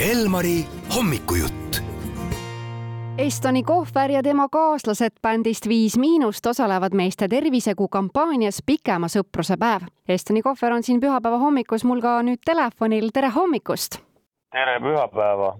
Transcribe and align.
Elmari 0.00 0.64
hommikujutt. 0.96 1.76
Estoni 3.18 3.62
Kohver 3.62 4.10
ja 4.10 4.22
tema 4.22 4.48
kaaslased 4.48 5.12
bändist 5.22 5.68
Viis 5.68 5.96
Miinust 5.98 6.46
osalevad 6.46 6.92
meeste 6.92 7.28
tervisekuu 7.28 7.88
kampaanias 7.88 8.58
Pikema 8.66 9.08
sõpruse 9.08 9.56
päev. 9.56 9.86
Estoni 10.08 10.42
Kohver 10.44 10.74
on 10.76 10.84
siin 10.84 11.00
pühapäeva 11.00 11.38
hommikus 11.40 11.84
mul 11.88 12.02
ka 12.04 12.18
nüüd 12.22 12.42
telefonil, 12.44 13.08
tere 13.08 13.30
hommikust! 13.32 13.96
tere 14.52 14.76
pühapäeva! 14.84 15.54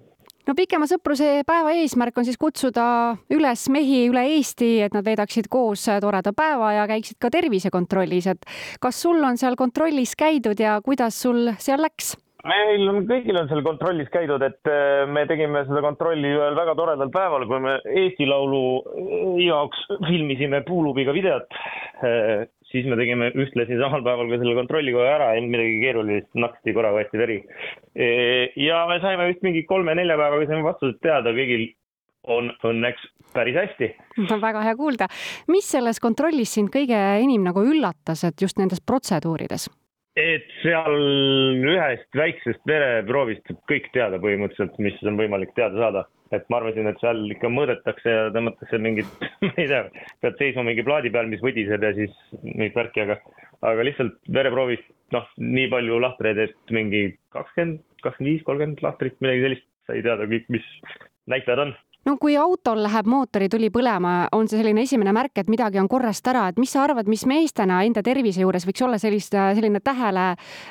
no 0.46 0.54
pikema 0.54 0.84
sõpruse 0.84 1.40
päeva 1.46 1.72
eesmärk 1.72 2.18
on 2.20 2.28
siis 2.28 2.36
kutsuda 2.36 3.16
üles 3.32 3.64
mehi 3.72 4.04
üle 4.10 4.26
Eesti, 4.36 4.82
et 4.84 4.92
nad 4.92 5.04
veedaksid 5.08 5.48
koos 5.48 5.88
toreda 6.00 6.36
päeva 6.36 6.74
ja 6.76 6.84
käiksid 6.92 7.16
ka 7.18 7.32
tervisekontrollis, 7.32 8.28
et 8.36 8.44
kas 8.84 9.00
sul 9.00 9.24
on 9.24 9.40
seal 9.40 9.56
kontrollis 9.56 10.12
käidud 10.12 10.60
ja 10.60 10.76
kuidas 10.84 11.22
sul 11.24 11.54
seal 11.56 11.80
läks? 11.88 12.18
Meil 12.48 12.88
on, 12.90 13.02
kõigil 13.08 13.38
on 13.40 13.48
seal 13.50 13.62
kontrollis 13.66 14.10
käidud, 14.12 14.42
et 14.46 14.70
äh, 14.70 15.04
me 15.10 15.24
tegime 15.30 15.64
seda 15.68 15.82
kontrolli 15.84 16.32
ühel 16.34 16.58
väga 16.58 16.74
toredal 16.78 17.10
päeval, 17.14 17.46
kui 17.50 17.62
me 17.62 17.78
Eesti 18.02 18.28
Laulu 18.28 18.62
jaoks 19.42 19.86
filmisime 20.06 20.62
Puulubiga 20.66 21.14
videot. 21.16 21.56
Äh, 22.06 22.46
siis 22.70 22.86
me 22.90 22.98
tegime 22.98 23.30
ühtlasi 23.34 23.78
samal 23.80 24.04
päeval 24.06 24.30
ka 24.32 24.40
selle 24.42 24.56
kontrolli 24.58 24.94
kohe 24.94 25.08
ära, 25.08 25.32
ei 25.32 25.42
olnud 25.42 25.54
midagi 25.56 25.80
keerulist, 25.84 26.30
naksti 26.38 26.76
korra 26.76 26.92
võeti 26.96 27.22
veri. 27.22 27.40
Äh, 27.96 28.54
ja 28.60 28.84
me 28.90 29.00
saime 29.04 29.30
vist 29.32 29.42
mingi 29.46 29.66
kolme-nelja 29.68 30.18
päevaga 30.20 30.50
saime 30.50 30.66
vastused 30.66 31.02
teada, 31.04 31.34
kõigil 31.36 31.70
on 32.26 32.50
õnneks 32.66 33.02
päris 33.34 33.56
hästi. 33.56 33.90
väga 34.42 34.62
hea 34.66 34.76
kuulda. 34.76 35.08
mis 35.48 35.70
selles 35.70 36.00
kontrollis 36.02 36.54
sind 36.58 36.72
kõige 36.74 36.98
enim 37.22 37.44
nagu 37.46 37.62
üllatas, 37.62 38.24
et 38.26 38.42
just 38.42 38.58
nendes 38.58 38.82
protseduurides? 38.82 39.70
Et 40.16 40.46
seal 40.62 40.96
ühest 41.68 42.16
väiksest 42.16 42.62
vereproovist 42.68 43.44
saab 43.50 43.58
kõik 43.70 43.90
teada 43.94 44.20
põhimõtteliselt, 44.22 44.78
mis 44.82 44.96
on 45.04 45.18
võimalik 45.20 45.52
teada 45.58 45.76
saada. 45.82 46.06
et 46.34 46.42
ma 46.50 46.58
arvasin, 46.58 46.88
et 46.90 46.96
seal 46.98 47.20
ikka 47.30 47.46
mõõdetakse 47.54 48.10
ja 48.10 48.22
tõmmatakse 48.34 48.80
mingit, 48.82 49.10
ma 49.44 49.52
ei 49.62 49.68
tea, 49.70 49.84
pead 50.24 50.40
seisma 50.40 50.64
mingi 50.66 50.82
plaadi 50.82 51.12
peal, 51.14 51.28
mis 51.30 51.44
võdiseb 51.44 51.84
ja 51.86 51.92
siis 51.94 52.16
mingit 52.42 52.74
värki, 52.74 53.04
aga, 53.04 53.20
aga 53.70 53.84
lihtsalt 53.86 54.16
vereproovist, 54.34 54.88
noh, 55.14 55.28
nii 55.38 55.68
palju 55.70 56.00
lahtreid, 56.02 56.40
et 56.48 56.74
mingi 56.74 57.04
kakskümmend, 57.36 57.78
kakskümmend 58.02 58.32
viis, 58.32 58.42
kolmkümmend 58.48 58.82
lahtrit, 58.82 59.14
midagi 59.22 59.44
sellist, 59.44 59.68
sai 59.86 60.02
teada 60.02 60.26
kõik, 60.26 60.50
mis 60.56 60.66
näitajad 61.30 61.62
on 61.62 61.72
no 62.06 62.16
kui 62.22 62.36
autol 62.38 62.82
läheb 62.84 63.08
mootorituli 63.10 63.70
põlema, 63.74 64.14
on 64.36 64.48
see 64.48 64.60
selline 64.60 64.84
esimene 64.86 65.14
märk, 65.16 65.42
et 65.42 65.50
midagi 65.52 65.80
on 65.82 65.90
korrast 65.90 66.26
ära, 66.30 66.46
et 66.50 66.60
mis 66.60 66.72
sa 66.72 66.84
arvad, 66.86 67.10
mis 67.10 67.26
meestena 67.28 67.82
enda 67.86 68.04
tervise 68.06 68.44
juures 68.44 68.66
võiks 68.68 68.84
olla 68.86 69.00
sellist, 69.02 69.34
selline 69.34 69.82
tähele, 69.84 70.28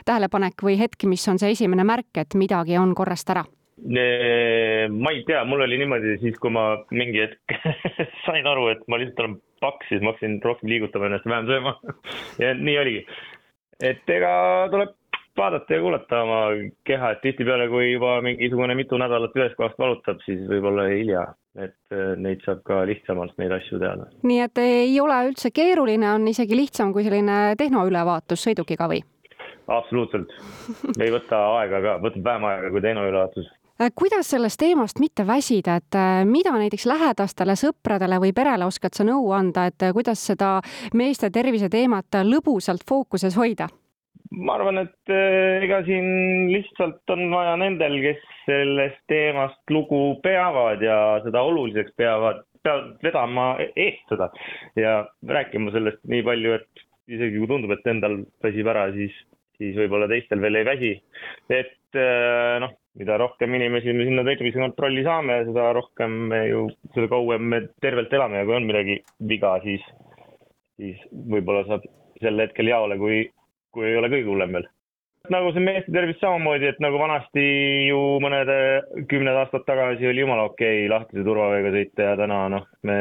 tähelepanek 0.07 0.63
või 0.65 0.79
hetk, 0.79 1.07
mis 1.11 1.25
on 1.31 1.41
see 1.41 1.53
esimene 1.55 1.85
märk, 1.87 2.11
et 2.23 2.37
midagi 2.39 2.79
on 2.81 2.95
korrast 2.97 3.29
ära? 3.35 3.45
ma 4.95 5.11
ei 5.11 5.25
tea, 5.27 5.41
mul 5.43 5.65
oli 5.65 5.77
niimoodi 5.81 6.15
siis, 6.21 6.37
kui 6.39 6.53
ma 6.55 6.77
mingi 6.95 7.19
hetk 7.25 7.57
sain 8.25 8.47
aru, 8.47 8.69
et 8.71 8.85
ma 8.87 8.99
lihtsalt 9.01 9.19
olen 9.19 9.35
paks, 9.59 9.89
siis 9.89 10.03
ma 10.03 10.13
hakkasin 10.13 10.37
rohkem 10.43 10.71
liigutama 10.71 11.09
ennast, 11.09 11.27
vähem 11.27 11.49
sööma 11.49 11.73
ja 12.43 12.53
nii 12.55 12.77
oligi. 12.79 13.01
et 13.83 14.15
ega 14.15 14.31
tuleb 14.71 14.95
vaadata 15.45 15.73
ja 15.73 15.81
kuulata 15.81 16.21
oma 16.23 16.39
keha, 16.87 17.11
et 17.11 17.21
tihtipeale, 17.21 17.67
kui 17.69 17.91
juba 17.91 18.17
mingisugune 18.25 18.75
mitu 18.77 18.97
nädalat 18.97 19.35
ühest 19.37 19.57
kohast 19.59 19.77
valutab, 19.79 20.21
siis 20.25 20.45
võib-olla 20.49 20.87
hilja, 20.89 21.25
et 21.55 21.75
äh, 21.93 22.13
neid 22.21 22.41
saab 22.45 22.63
ka 22.67 22.81
lihtsamalt 22.89 23.35
neid 23.41 23.53
asju 23.59 23.79
teada. 23.81 24.07
nii 24.23 24.39
et 24.45 24.63
ei 24.63 24.95
ole 25.01 25.19
üldse 25.29 25.51
keeruline, 25.55 26.07
on 26.17 26.25
isegi 26.31 26.57
lihtsam 26.57 26.93
kui 26.95 27.05
selline 27.05 27.55
tehnoülevaatus 27.59 28.47
sõidukiga 28.47 28.89
või? 28.91 29.03
absoluutselt, 29.67 30.33
ei 31.03 31.13
võta 31.13 31.43
aega 31.59 31.83
ka, 31.85 31.99
võtab 32.07 32.27
vähem 32.31 32.49
aega 32.49 32.73
kui 32.73 32.83
tehnoülevaatus 32.87 33.47
äh, 33.53 33.93
kuidas 33.95 34.33
sellest 34.33 34.61
teemast 34.61 35.01
mitte 35.03 35.27
väsida, 35.27 35.77
et 35.81 36.01
äh, 36.01 36.19
mida 36.25 36.57
näiteks 36.57 36.89
lähedastele, 36.89 37.57
sõpradele 37.59 38.21
või 38.23 38.33
perele 38.33 38.65
oskad 38.65 38.97
sa 38.97 39.05
nõu 39.05 39.29
anda, 39.37 39.69
et 39.69 39.89
kuidas 39.93 40.25
seda 40.33 40.57
meeste 40.93 41.29
tervise 41.29 41.69
teemat 41.69 42.23
lõbusalt 42.25 42.87
fookuses 42.87 43.37
hoida? 43.37 43.69
Ma 44.35 44.55
arvan, 44.57 44.81
et 44.83 45.13
äh, 45.13 45.63
ega 45.65 45.81
siin 45.87 46.49
lihtsalt 46.51 47.13
on 47.13 47.29
vaja 47.31 47.55
nendel, 47.59 47.97
kes 48.03 48.23
sellest 48.45 48.99
teemast 49.11 49.73
lugu 49.73 50.17
peavad 50.23 50.83
ja 50.83 50.97
seda 51.25 51.43
oluliseks 51.47 51.95
peavad, 51.99 52.43
peavad 52.65 52.91
vedama 53.05 53.47
eest 53.75 54.11
seda 54.11 54.29
ja 54.79 54.97
rääkima 55.27 55.73
sellest 55.75 56.03
nii 56.11 56.25
palju, 56.27 56.57
et 56.59 56.85
isegi 57.15 57.39
kui 57.39 57.49
tundub, 57.49 57.75
et 57.75 57.87
endal 57.89 58.19
väsib 58.43 58.69
ära, 58.71 58.87
siis, 58.95 59.15
siis 59.59 59.77
võib-olla 59.77 60.09
teistel 60.11 60.41
veel 60.43 60.59
ei 60.61 60.67
väsi. 60.67 60.93
et 61.49 61.99
äh, 62.01 62.57
noh, 62.63 62.75
mida 62.99 63.19
rohkem 63.21 63.55
inimesi 63.55 63.93
me 63.93 64.07
sinna 64.07 64.23
tervisekontrolli 64.27 65.03
saame, 65.05 65.41
seda 65.49 65.71
rohkem 65.77 66.19
me 66.31 66.41
ju, 66.49 66.65
seda 66.95 67.11
kauem 67.11 67.47
me 67.53 67.61
tervelt 67.83 68.13
elame 68.13 68.41
ja 68.41 68.47
kui 68.47 68.57
on 68.57 68.67
midagi 68.67 68.99
viga, 69.31 69.57
siis, 69.63 69.83
siis 70.79 71.01
võib-olla 71.11 71.65
saab 71.69 71.87
sel 72.21 72.39
hetkel 72.39 72.71
jaole, 72.71 72.97
kui 72.99 73.25
kui 73.75 73.89
ei 73.91 73.99
ole 73.99 74.09
kõige 74.13 74.31
hullem 74.31 74.57
veel. 74.57 74.67
nagu 75.33 75.51
see 75.53 75.63
meeste 75.65 75.91
tervis 75.93 76.19
samamoodi, 76.21 76.69
et 76.69 76.81
nagu 76.83 76.99
vanasti 77.01 77.45
ju 77.87 78.01
mõned 78.23 78.51
kümned 79.11 79.39
aastad 79.41 79.65
tagasi 79.67 80.07
oli 80.11 80.21
jumala 80.21 80.49
okei 80.51 80.83
okay, 80.83 80.91
lahtise 80.91 81.25
turvaveega 81.25 81.71
sõita 81.73 82.11
ja 82.11 82.19
täna 82.19 82.43
noh, 82.53 82.67
me, 82.85 82.99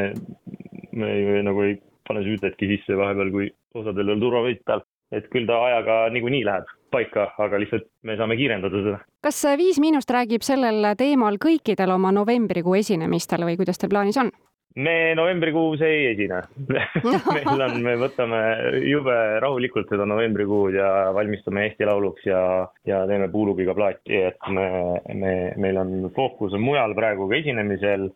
me 0.96 1.10
ju 1.18 1.42
nagu 1.44 1.66
ei 1.66 1.76
pane 2.08 2.24
süütetki 2.24 2.68
sisse 2.70 2.96
vahepeal, 2.96 3.32
kui 3.34 3.50
osadel 3.76 4.14
on 4.14 4.24
turvavõit 4.24 4.64
peal. 4.66 4.84
et 5.14 5.28
küll 5.30 5.46
ta 5.46 5.60
ajaga 5.66 5.98
niikuinii 6.10 6.46
läheb 6.48 6.70
paika, 6.94 7.28
aga 7.42 7.58
lihtsalt 7.60 7.86
me 8.02 8.16
saame 8.18 8.36
kiirendada 8.40 8.80
seda. 8.86 8.98
kas 9.22 9.42
Viis 9.60 9.80
Miinust 9.82 10.10
räägib 10.10 10.46
sellel 10.46 10.94
teemal 10.98 11.38
kõikidel 11.42 11.92
oma 11.94 12.12
novembrikuu 12.14 12.78
esinemistel 12.80 13.46
või 13.48 13.58
kuidas 13.60 13.80
teil 13.80 13.92
plaanis 13.92 14.20
on? 14.22 14.32
Me 14.74 15.14
novembrikuus 15.14 15.82
ei 15.86 16.06
esine 16.10 16.40
meil 17.36 17.62
on, 17.66 17.76
me 17.84 17.94
võtame 18.00 18.40
jube 18.82 19.14
rahulikult 19.44 19.90
seda 19.92 20.06
novembrikuud 20.10 20.74
ja 20.74 20.88
valmistume 21.14 21.68
Eesti 21.68 21.86
Lauluks 21.86 22.26
ja, 22.26 22.40
ja 22.88 23.04
teeme 23.10 23.28
Puulubiga 23.30 23.74
plaati, 23.76 24.18
et 24.30 24.50
me, 24.50 24.66
me, 25.14 25.34
meil 25.62 25.78
on 25.78 26.10
fookus 26.16 26.56
on 26.58 26.64
mujal 26.64 26.94
praegu 26.98 27.28
ka 27.30 27.38
esinemisel. 27.38 28.10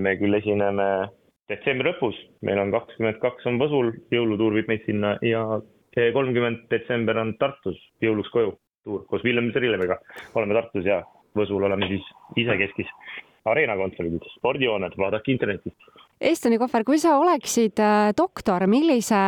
me 0.00 0.14
küll 0.16 0.32
esineme 0.32 0.86
detsembri 1.50 1.90
lõpus, 1.90 2.16
meil 2.40 2.60
on 2.62 2.72
kakskümmend 2.72 3.20
kaks 3.20 3.44
on 3.50 3.58
Võsul, 3.60 3.92
jõulutuur 4.12 4.56
viib 4.56 4.70
meid 4.70 4.86
sinna 4.86 5.18
ja 5.20 5.44
kolmkümmend 5.92 6.64
detsember 6.72 7.20
on 7.20 7.34
Tartus 7.36 7.76
jõuluks 8.00 8.32
koju 8.32 8.56
tuur 8.88 9.04
koos 9.10 9.24
Villem 9.24 9.52
Serileviga. 9.52 9.98
oleme 10.34 10.56
Tartus 10.56 10.88
ja 10.88 11.02
Võsul 11.36 11.68
oleme 11.68 11.90
siis 11.90 12.04
isekeskis 12.40 12.88
areenakontserdid, 13.52 14.28
spordijooned, 14.38 14.96
vaadake 14.98 15.32
internetist. 15.32 15.76
Estoni 16.18 16.58
Kohver, 16.58 16.82
kui 16.82 16.98
sa 16.98 17.14
oleksid 17.20 17.78
äh, 17.78 18.10
doktor, 18.18 18.66
millise 18.66 19.18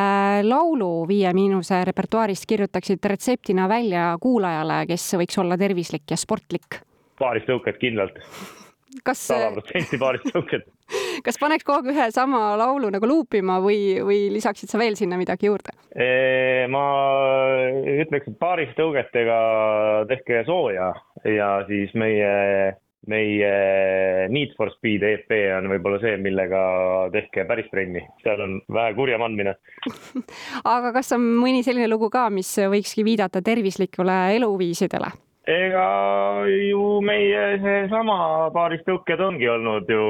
laulu 0.43 1.07
Viie 1.09 1.31
Miinuse 1.37 1.85
repertuaarist 1.87 2.49
kirjutaksid 2.51 3.05
retseptina 3.13 3.69
välja 3.71 4.09
kuulajale, 4.21 4.83
kes 4.91 5.13
võiks 5.21 5.39
olla 5.39 5.59
tervislik 5.61 6.11
ja 6.11 6.19
sportlik? 6.19 6.83
paaristõuked 7.21 7.77
kindlalt. 7.81 8.19
kas 9.05 9.21
sada 9.29 9.53
protsenti 9.55 9.99
paaristõuked 10.01 10.65
kas 11.27 11.39
paneks 11.39 11.67
kogu 11.67 11.85
aeg 11.85 11.93
ühe 11.93 12.07
sama 12.15 12.57
laulu 12.59 12.91
nagu 12.91 13.07
luupima 13.07 13.61
või, 13.63 14.01
või 14.03 14.25
lisaksid 14.35 14.73
sa 14.73 14.81
veel 14.81 14.97
sinna 14.99 15.19
midagi 15.21 15.47
juurde? 15.47 15.75
ma 16.75 16.85
ütleks, 18.03 18.27
et 18.31 18.39
paaristõugetega 18.41 19.41
tehke 20.11 20.45
sooja 20.49 20.93
ja 21.29 21.51
siis 21.69 21.95
meie 21.99 22.35
meie 23.09 24.29
Need 24.29 24.53
for 24.59 24.73
Speed 24.77 25.05
EP 25.07 25.33
on 25.57 25.71
võib-olla 25.73 26.01
see, 26.03 26.19
millega 26.21 26.61
tehke 27.15 27.47
päris 27.49 27.71
trenni, 27.73 28.05
seal 28.25 28.45
on 28.45 28.59
vähe 28.73 28.93
kurjem 28.99 29.25
andmine 29.25 29.57
aga 30.77 30.93
kas 30.99 31.17
on 31.17 31.25
mõni 31.41 31.65
selline 31.67 31.89
lugu 31.89 32.11
ka, 32.13 32.29
mis 32.35 32.53
võikski 32.61 33.07
viidata 33.07 33.43
tervislikule 33.45 34.21
eluviisidele? 34.37 35.13
ega 35.51 35.85
ju 36.47 37.01
meie 37.05 37.45
seesama 37.63 38.51
paaris 38.55 38.83
tõuked 38.87 39.23
ongi 39.25 39.49
olnud 39.49 39.89
ju 39.89 40.03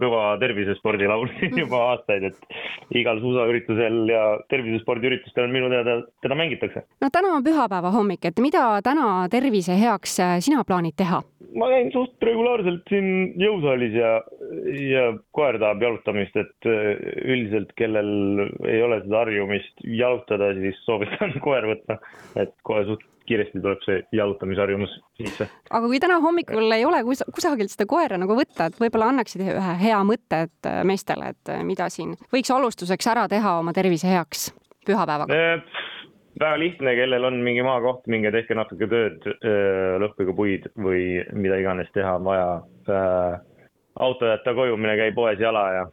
kõva 0.00 0.34
tervisespordilaul 0.42 1.30
juba 1.62 1.82
aastaid, 1.92 2.26
et 2.30 2.98
igal 2.98 3.20
suusaüritusel 3.22 4.00
ja 4.10 4.24
tervisespordiüritustel 4.52 5.48
minu 5.52 5.70
teada 5.72 6.00
teda 6.24 6.38
mängitakse. 6.38 6.84
no 7.00 7.12
täna 7.12 7.36
on 7.38 7.46
pühapäeva 7.46 7.94
hommik, 7.94 8.24
et 8.26 8.42
mida 8.42 8.66
täna 8.84 9.28
tervise 9.30 9.78
heaks 9.78 10.18
sina 10.44 10.66
plaanid 10.66 10.98
teha? 10.98 11.22
Ma 11.54 11.70
käin 11.70 11.90
suht 11.94 12.22
regulaarselt 12.26 12.90
siin 12.90 13.08
jõusaalis 13.40 13.96
ja, 13.98 14.12
ja 14.74 15.06
koer 15.36 15.58
tahab 15.62 15.82
jalutamist, 15.84 16.36
et 16.40 16.68
üldiselt, 16.68 17.72
kellel 17.78 18.46
ei 18.66 18.82
ole 18.82 19.00
seda 19.04 19.24
harjumist 19.24 19.84
jalutada, 19.86 20.52
siis 20.58 20.78
soovitan 20.88 21.36
koer 21.46 21.68
võtta, 21.70 22.00
et 22.40 22.56
kohe 22.66 22.86
suht 22.90 23.06
kiiresti 23.26 23.60
tuleb 23.60 23.80
see 23.84 24.00
jalutamisharjumus 24.12 24.92
sisse. 25.18 25.46
aga 25.70 25.86
kui 25.86 26.00
täna 26.02 26.18
hommikul 26.20 26.76
ei 26.76 26.84
ole 26.84 27.00
kus 27.06 27.24
kusagilt 27.34 27.72
seda 27.72 27.86
koera 27.88 28.18
nagu 28.20 28.36
võtta, 28.36 28.68
et 28.68 28.76
võib-olla 28.80 29.10
annaksid 29.12 29.44
ühe 29.46 29.76
hea 29.80 30.00
mõtte, 30.06 30.44
et 30.48 30.70
äh, 30.70 30.82
meestele, 30.86 31.32
et 31.34 31.52
äh, 31.52 31.62
mida 31.66 31.88
siin 31.92 32.14
võiks 32.34 32.52
alustuseks 32.54 33.10
ära 33.14 33.26
teha 33.32 33.58
oma 33.62 33.72
tervise 33.76 34.10
heaks 34.10 34.50
pühapäevaga? 34.86 35.40
Väga 36.40 36.58
lihtne, 36.58 36.94
kellel 36.98 37.24
on 37.24 37.40
mingi 37.46 37.62
maakoht, 37.62 38.06
minge 38.10 38.32
tehke 38.34 38.56
natuke 38.58 38.88
tööd, 38.90 39.26
lõhkuge 40.02 40.34
puid 40.36 40.70
või 40.76 41.22
mida 41.32 41.58
iganes 41.62 41.90
teha 41.94 42.16
on 42.18 42.24
vaja. 42.24 42.48
auto 44.00 44.26
jätta 44.26 44.54
koju, 44.54 44.76
mine 44.76 44.96
käi 44.98 45.12
poes 45.14 45.38
jala 45.40 45.62
ja, 45.72 45.84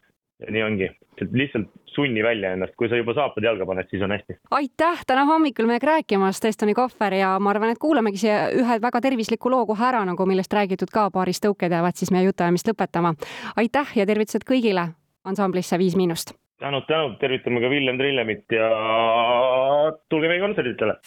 ja 0.42 0.52
nii 0.52 0.64
ongi, 0.64 0.90
lihtsalt 1.22 1.70
sunni 1.94 2.24
välja 2.24 2.54
ennast, 2.56 2.74
kui 2.76 2.90
sa 2.90 2.98
juba 2.98 3.14
saapad 3.14 3.44
jalga 3.44 3.66
paned, 3.66 3.90
siis 3.90 4.02
on 4.02 4.12
hästi. 4.12 4.38
aitäh 4.52 5.04
täna 5.08 5.26
hommikul 5.26 5.68
meiega 5.70 5.88
rääkimast, 5.88 6.46
Estoni 6.46 6.74
Kohver 6.74 7.14
ja 7.14 7.36
ma 7.40 7.54
arvan, 7.54 7.76
et 7.76 7.82
kuulamegi 7.82 8.24
siia 8.24 8.48
ühe 8.56 8.80
väga 8.82 9.02
tervisliku 9.02 9.52
loo 9.52 9.66
kohe 9.70 9.86
ära, 9.86 10.06
nagu 10.08 10.26
millest 10.26 10.54
räägitud 10.54 10.94
ka, 10.94 11.10
paaris 11.14 11.44
tõuked 11.44 11.72
jäävad 11.72 12.00
siis 12.00 12.12
meie 12.12 12.26
jutuajamist 12.30 12.74
lõpetama. 12.74 13.14
aitäh 13.56 13.98
ja 13.98 14.06
tervitused 14.06 14.48
kõigile 14.48 14.88
ansamblisse 15.24 15.78
Viis 15.78 15.96
Miinust. 15.96 16.41
Tänud, 16.62 16.86
tänud, 16.90 17.18
tervitame 17.22 17.62
ka 17.64 17.70
Villem 17.74 17.98
Trillemit 18.02 18.54
ja 18.54 18.70
tulge 20.10 20.30
meie 20.30 20.44
kontserditele. 20.44 21.00